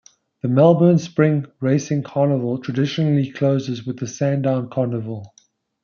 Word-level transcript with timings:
The 0.41 0.47
Melbourne 0.47 0.97
Spring 0.97 1.45
Racing 1.59 2.01
Carnival 2.01 2.57
traditionally 2.57 3.29
closes 3.29 3.85
with 3.85 3.97
the 3.97 4.07
Sandown 4.07 4.67
Carnival. 4.67 5.35